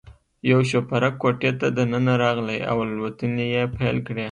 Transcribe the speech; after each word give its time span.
یو 0.51 0.59
شوپرک 0.69 1.13
کوټې 1.21 1.51
ته 1.59 1.67
دننه 1.77 2.13
راغلی 2.23 2.59
او 2.69 2.77
الوتنې 2.85 3.45
یې 3.53 3.63
پیل 3.77 3.97
کړې. 4.05 4.19